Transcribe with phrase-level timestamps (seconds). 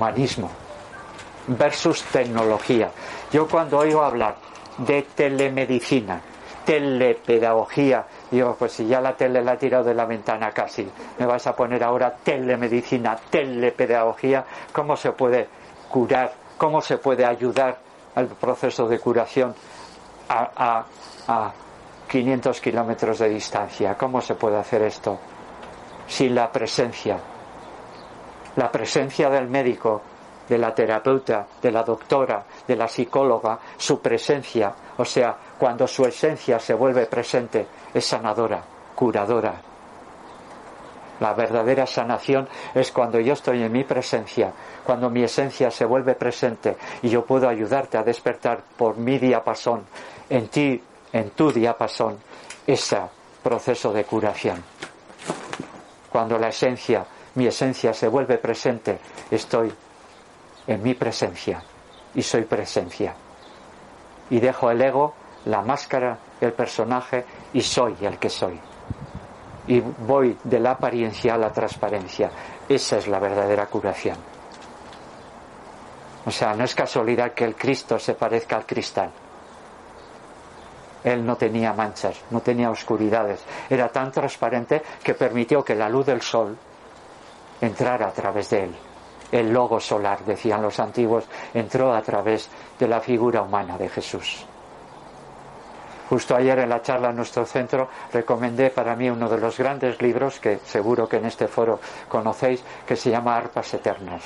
[0.00, 0.50] Humanismo
[1.46, 2.90] versus tecnología.
[3.30, 4.36] Yo cuando oigo hablar
[4.78, 6.20] de telemedicina,
[6.64, 11.26] telepedagogía, digo, pues si ya la tele la he tirado de la ventana casi, me
[11.26, 15.48] vas a poner ahora telemedicina, telepedagogía, ¿cómo se puede
[15.90, 16.32] curar?
[16.56, 17.78] ¿Cómo se puede ayudar
[18.14, 19.54] al proceso de curación
[20.28, 20.84] a,
[21.26, 21.52] a
[22.08, 23.96] 500 kilómetros de distancia?
[23.96, 25.18] ¿Cómo se puede hacer esto?
[26.06, 27.18] Sin la presencia
[28.56, 30.02] la presencia del médico,
[30.48, 36.04] de la terapeuta, de la doctora, de la psicóloga, su presencia, o sea, cuando su
[36.04, 38.60] esencia se vuelve presente, es sanadora,
[38.94, 39.54] curadora.
[41.20, 44.52] La verdadera sanación es cuando yo estoy en mi presencia,
[44.84, 49.84] cuando mi esencia se vuelve presente y yo puedo ayudarte a despertar por mi diapasón,
[50.28, 52.18] en ti, en tu diapasón,
[52.66, 52.98] ese
[53.42, 54.64] proceso de curación.
[56.10, 57.04] Cuando la esencia
[57.34, 58.98] mi esencia se vuelve presente,
[59.30, 59.72] estoy
[60.66, 61.62] en mi presencia
[62.14, 63.14] y soy presencia.
[64.30, 65.14] Y dejo el ego,
[65.46, 68.58] la máscara, el personaje y soy el que soy.
[69.66, 72.30] Y voy de la apariencia a la transparencia.
[72.68, 74.16] Esa es la verdadera curación.
[76.26, 79.10] O sea, no es casualidad que el Cristo se parezca al cristal.
[81.02, 83.42] Él no tenía manchas, no tenía oscuridades.
[83.70, 86.56] Era tan transparente que permitió que la luz del sol
[87.60, 88.74] entrar a través de él.
[89.32, 92.48] El logo solar, decían los antiguos, entró a través
[92.78, 94.44] de la figura humana de Jesús.
[96.08, 100.02] Justo ayer en la charla en nuestro centro recomendé para mí uno de los grandes
[100.02, 101.78] libros que seguro que en este foro
[102.08, 104.24] conocéis, que se llama Arpas Eternas.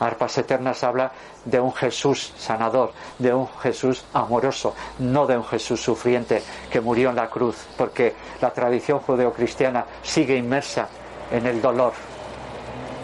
[0.00, 1.12] Arpas Eternas habla
[1.44, 7.10] de un Jesús sanador, de un Jesús amoroso, no de un Jesús sufriente que murió
[7.10, 10.88] en la cruz, porque la tradición judeocristiana sigue inmersa
[11.34, 11.92] en el dolor.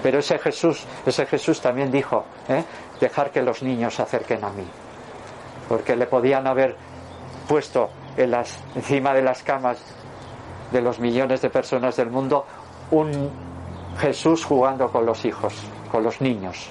[0.03, 2.65] Pero ese Jesús, ese Jesús también dijo, ¿eh?
[3.01, 4.67] dejar que los niños se acerquen a mí.
[5.69, 6.77] Porque le podían haber
[7.49, 7.91] puesto
[8.75, 9.79] encima de las camas
[10.71, 12.47] de los millones de personas del mundo
[12.93, 13.31] un
[13.99, 15.55] Jesús jugando con los hijos,
[15.91, 16.71] con los niños.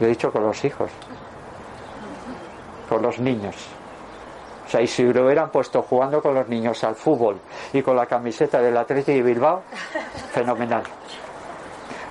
[0.00, 0.90] Yo he dicho con los hijos,
[2.88, 3.54] con los niños.
[4.74, 7.38] O sea, y si lo hubieran puesto jugando con los niños al fútbol
[7.72, 9.62] y con la camiseta del Atleti de Bilbao,
[10.32, 10.82] fenomenal.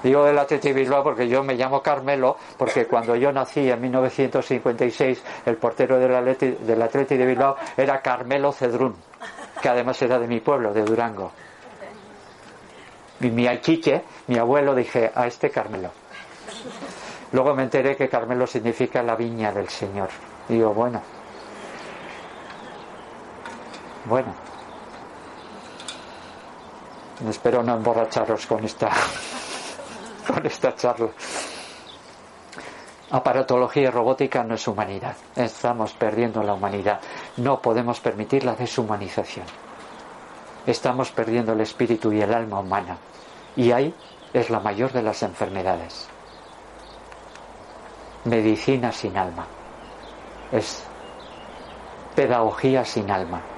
[0.02, 3.82] Digo del Atleti de Bilbao porque yo me llamo Carmelo, porque cuando yo nací en
[3.82, 8.96] 1956, el portero del Atleti, del Atleti de Bilbao era Carmelo Cedrún,
[9.62, 11.34] que además era de mi pueblo, de Durango.
[13.20, 15.90] Y mi alquiche, mi abuelo, dije, a este Carmelo.
[17.34, 20.08] Luego me enteré que Carmelo significa la viña del Señor.
[20.48, 21.02] Digo, bueno,
[24.06, 24.34] bueno,
[27.30, 28.90] espero no emborracharos con esta,
[30.28, 31.10] con esta charla.
[33.12, 35.16] Aparatología y robótica no es humanidad.
[35.36, 37.00] Estamos perdiendo la humanidad.
[37.38, 39.46] No podemos permitir la deshumanización.
[40.66, 42.98] Estamos perdiendo el espíritu y el alma humana.
[43.56, 43.94] Y ahí
[44.34, 46.08] es la mayor de las enfermedades.
[48.26, 49.46] Medicina sin alma.
[50.52, 50.84] Es
[52.16, 53.53] pedagogía sin alma.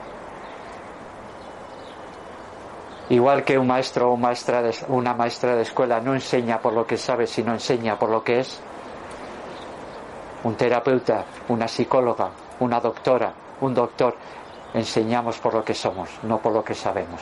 [3.09, 7.27] Igual que un maestro o una maestra de escuela no enseña por lo que sabe,
[7.27, 8.59] sino enseña por lo que es,
[10.43, 14.15] un terapeuta, una psicóloga, una doctora, un doctor,
[14.73, 17.21] enseñamos por lo que somos, no por lo que sabemos.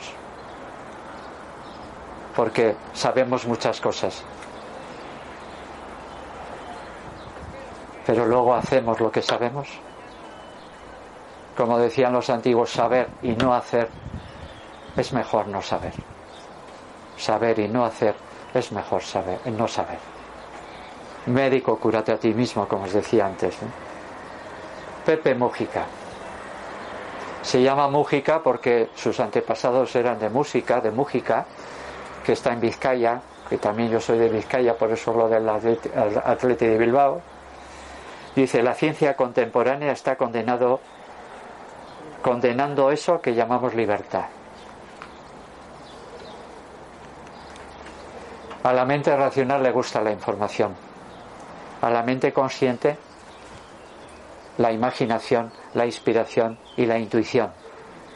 [2.34, 4.24] Porque sabemos muchas cosas.
[8.06, 9.68] Pero luego hacemos lo que sabemos.
[11.56, 13.88] Como decían los antiguos, saber y no hacer
[14.96, 15.92] es mejor no saber.
[17.16, 18.14] Saber y no hacer
[18.52, 19.98] es mejor saber, no saber.
[21.26, 23.56] Médico, cúrate a ti mismo, como os decía antes.
[25.04, 25.86] Pepe Mújica.
[27.42, 31.46] Se llama Mújica porque sus antepasados eran de música, de Mújica,
[32.24, 36.66] que está en Vizcaya, que también yo soy de Vizcaya, por eso lo del Atleti
[36.66, 37.20] de Bilbao.
[38.34, 40.80] Dice, la ciencia contemporánea está condenado,
[42.22, 44.24] condenando eso que llamamos libertad.
[48.64, 50.74] A la mente racional le gusta la información.
[51.82, 52.96] A la mente consciente
[54.56, 57.50] la imaginación, la inspiración y la intuición.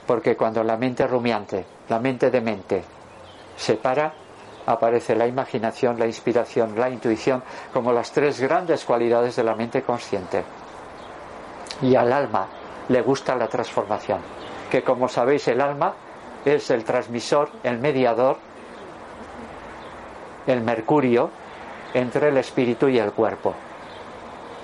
[0.06, 2.82] Porque cuando la mente rumiante, la mente de mente,
[3.58, 4.14] se para,
[4.64, 7.42] aparece la imaginación, la inspiración, la intuición
[7.74, 10.44] como las tres grandes cualidades de la mente consciente.
[11.82, 12.48] Y al alma
[12.88, 14.20] le gusta la transformación,
[14.70, 15.92] que como sabéis el alma
[16.46, 18.47] es el transmisor, el mediador,
[20.48, 21.30] el mercurio
[21.94, 23.54] entre el espíritu y el cuerpo.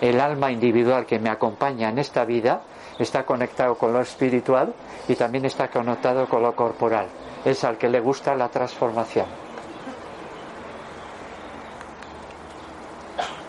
[0.01, 2.63] El alma individual que me acompaña en esta vida
[2.99, 4.75] está conectado con lo espiritual
[5.09, 7.07] y también está conectado con lo corporal.
[7.45, 9.27] Es al que le gusta la transformación.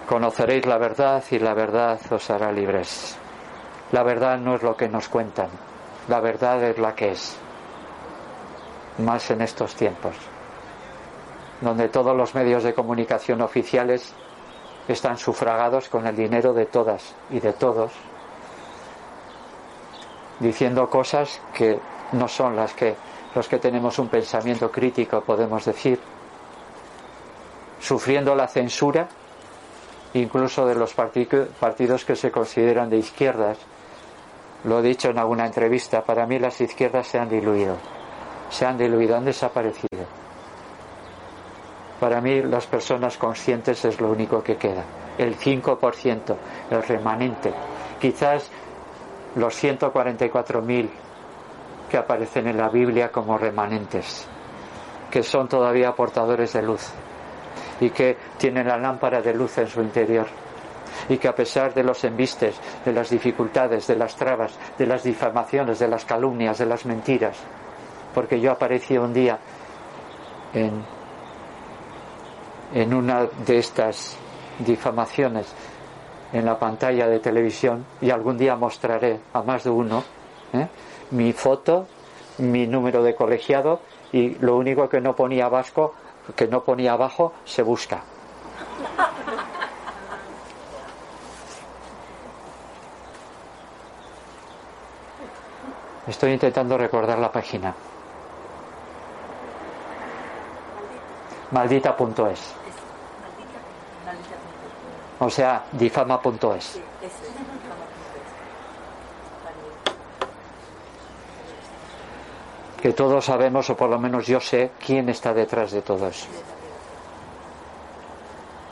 [0.08, 3.18] Conoceréis la verdad y la verdad os hará libres.
[3.92, 5.50] La verdad no es lo que nos cuentan,
[6.08, 7.38] la verdad es la que es.
[9.00, 10.16] Más en estos tiempos,
[11.66, 14.14] donde todos los medios de comunicación oficiales
[14.88, 17.92] están sufragados con el dinero de todas y de todos,
[20.40, 21.80] diciendo cosas que
[22.12, 22.96] no son las que
[23.34, 26.00] los que tenemos un pensamiento crítico podemos decir,
[27.80, 29.08] sufriendo la censura
[30.14, 33.58] incluso de los partidos que se consideran de izquierdas.
[34.64, 37.76] Lo he dicho en alguna entrevista, para mí las izquierdas se han diluido,
[38.50, 40.25] se han diluido, han desaparecido.
[42.00, 44.84] Para mí las personas conscientes es lo único que queda,
[45.18, 46.36] el 5%,
[46.70, 47.54] el remanente.
[48.00, 48.50] Quizás
[49.36, 50.90] los 144.000
[51.90, 54.28] que aparecen en la Biblia como remanentes,
[55.10, 56.90] que son todavía portadores de luz
[57.80, 60.28] y que tienen la lámpara de luz en su interior
[61.10, 65.04] y que a pesar de los embistes, de las dificultades, de las trabas, de las
[65.04, 67.38] difamaciones, de las calumnias, de las mentiras,
[68.14, 69.38] porque yo aparecí un día
[70.54, 70.84] en,
[72.74, 74.18] en una de estas
[74.60, 75.54] difamaciones
[76.34, 80.04] en la pantalla de televisión y algún día mostraré a más de uno
[80.54, 80.68] ¿eh?
[81.12, 81.88] mi foto,
[82.40, 83.82] mi número de colegiado
[84.12, 85.94] y lo único que no ponía vasco
[86.34, 88.02] que no ponía abajo, se busca.
[96.08, 97.74] Estoy intentando recordar la página.
[101.52, 102.54] Maldita.es.
[105.20, 106.80] O sea, difama.es.
[112.86, 116.28] que todos sabemos, o por lo menos yo sé, quién está detrás de todo eso.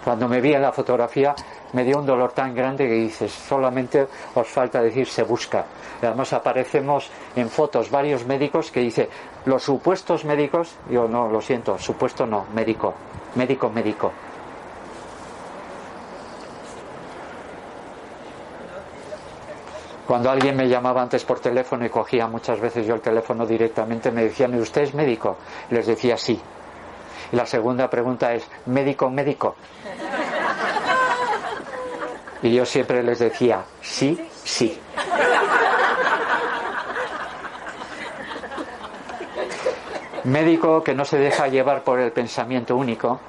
[0.03, 1.33] Cuando me vi en la fotografía
[1.73, 5.65] me dio un dolor tan grande que dices, solamente os falta decir se busca.
[6.01, 9.09] además aparecemos en fotos varios médicos que dice,
[9.45, 12.93] los supuestos médicos, yo no, lo siento, supuesto no, médico,
[13.35, 14.11] médico, médico.
[20.07, 24.11] Cuando alguien me llamaba antes por teléfono y cogía muchas veces yo el teléfono directamente,
[24.11, 25.37] me decían, ¿usted es médico?
[25.69, 26.39] Les decía sí.
[27.31, 29.55] Y la segunda pregunta es, ¿médico, médico?
[32.43, 34.77] Y yo siempre les decía, sí, sí.
[40.25, 43.19] Médico que no se deja llevar por el pensamiento único,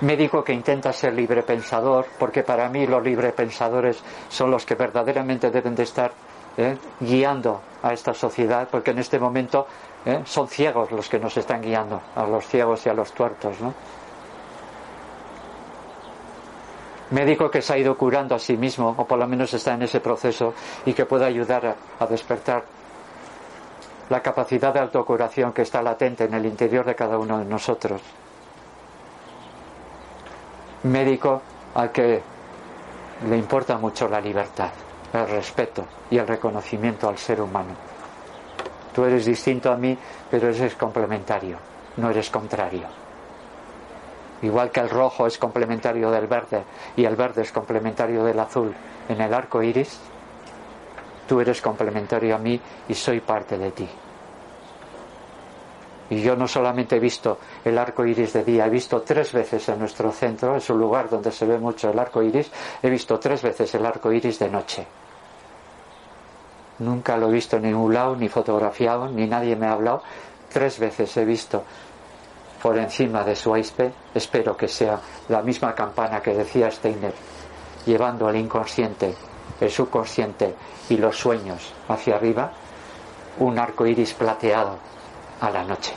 [0.00, 4.74] médico que intenta ser libre pensador, porque para mí los libre pensadores son los que
[4.74, 6.12] verdaderamente deben de estar
[6.56, 6.76] ¿eh?
[7.00, 9.66] guiando a esta sociedad, porque en este momento
[10.04, 10.22] ¿eh?
[10.24, 13.60] son ciegos los que nos están guiando, a los ciegos y a los tuertos.
[13.60, 13.72] ¿no?
[17.10, 19.82] Médico que se ha ido curando a sí mismo, o por lo menos está en
[19.82, 22.64] ese proceso, y que pueda ayudar a despertar
[24.10, 28.00] la capacidad de autocuración que está latente en el interior de cada uno de nosotros
[30.84, 31.42] médico
[31.74, 32.22] al que
[33.28, 34.70] le importa mucho la libertad,
[35.12, 37.74] el respeto y el reconocimiento al ser humano.
[38.94, 39.96] Tú eres distinto a mí,
[40.30, 41.58] pero eres complementario,
[41.96, 43.07] no eres contrario.
[44.42, 46.62] Igual que el rojo es complementario del verde
[46.96, 48.72] y el verde es complementario del azul
[49.08, 49.98] en el arco iris,
[51.26, 53.88] tú eres complementario a mí y soy parte de ti.
[56.10, 59.68] Y yo no solamente he visto el arco iris de día, he visto tres veces
[59.68, 62.50] en nuestro centro, es un lugar donde se ve mucho el arco iris,
[62.82, 64.86] he visto tres veces el arco iris de noche.
[66.78, 70.02] Nunca lo he visto en ningún lado, ni fotografiado, ni nadie me ha hablado.
[70.48, 71.64] Tres veces he visto
[72.62, 77.14] por encima de su aispe, espero que sea la misma campana que decía Steiner,
[77.86, 79.14] llevando al inconsciente
[79.60, 80.54] el subconsciente
[80.88, 82.52] y los sueños hacia arriba,
[83.38, 84.76] un arco iris plateado
[85.40, 85.92] a la noche.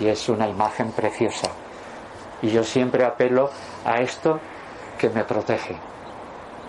[0.00, 1.48] Y es una imagen preciosa.
[2.42, 3.50] Y yo siempre apelo
[3.84, 4.38] a esto
[4.96, 5.76] que me protege.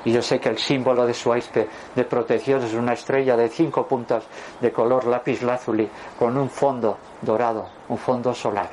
[0.05, 3.49] Y yo sé que el símbolo de su aiste de protección es una estrella de
[3.49, 4.23] cinco puntas
[4.61, 8.69] de color lápiz lazuli con un fondo dorado, un fondo solar.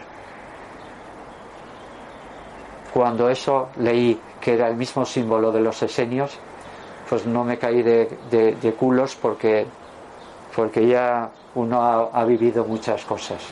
[2.92, 6.38] Cuando eso leí que era el mismo símbolo de los esenios,
[7.08, 9.66] pues no me caí de, culos porque,
[10.54, 13.42] porque ya uno ha, ha vivido muchas cosas.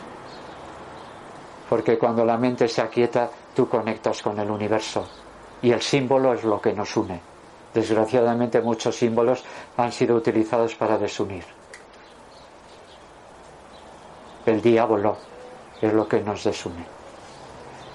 [1.69, 5.07] Porque cuando la mente se aquieta, tú conectas con el universo.
[5.63, 7.34] Y el símbolo es lo que nos une.
[7.75, 9.43] Desgraciadamente muchos símbolos
[9.77, 11.45] han sido utilizados para desunir.
[14.47, 15.17] El diablo
[15.81, 16.87] es lo que nos desune.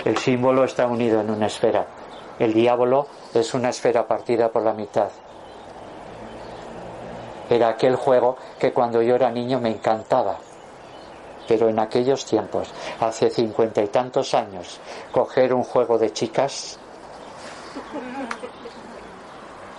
[0.04, 1.88] El símbolo está unido en una esfera.
[2.38, 5.10] El diablo es una esfera partida por la mitad.
[7.50, 10.38] Era aquel juego que cuando yo era niño me encantaba.
[11.48, 14.80] Pero en aquellos tiempos, hace cincuenta y tantos años,
[15.12, 16.80] coger un juego de chicas,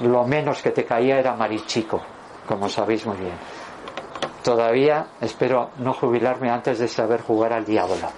[0.00, 2.00] lo menos que te caía era marichico,
[2.47, 3.35] como sabéis muy bien.
[4.42, 8.09] Todavía espero no jubilarme antes de saber jugar al diablo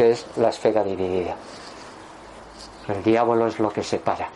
[0.00, 1.36] que es la esfera dividida.
[2.88, 4.30] El diablo es lo que separa.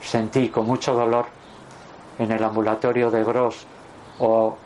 [0.00, 1.26] Sentí con mucho dolor
[2.18, 3.66] en el ambulatorio de Gros
[4.20, 4.56] o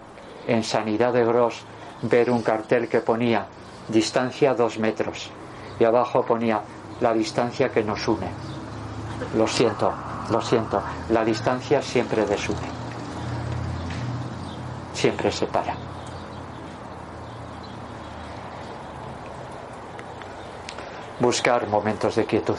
[0.47, 1.65] en Sanidad de Gros
[2.03, 3.45] ver un cartel que ponía
[3.89, 5.33] distancia dos metros
[5.81, 6.61] y abajo ponía
[7.01, 8.29] la distancia que nos une.
[9.37, 9.93] Lo siento,
[10.31, 12.69] lo siento, la distancia siempre desune,
[14.93, 15.75] siempre separa.
[21.21, 22.59] buscar momentos de quietud,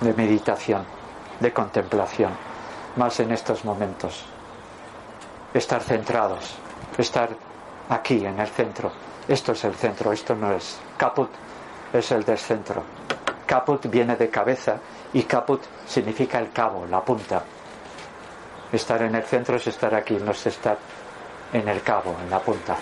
[0.00, 0.84] de meditación,
[1.40, 2.32] de contemplación,
[2.96, 4.24] más en estos momentos.
[5.52, 6.56] Estar centrados,
[6.98, 7.30] estar
[7.88, 8.92] aquí en el centro.
[9.28, 10.78] Esto es el centro, esto no es.
[10.98, 11.30] Caput
[11.92, 12.82] es el descentro.
[13.46, 14.78] Caput viene de cabeza
[15.12, 17.42] y caput significa el cabo, la punta.
[18.72, 20.78] Estar en el centro es estar aquí, no es estar
[21.52, 22.76] en el cabo, en la punta.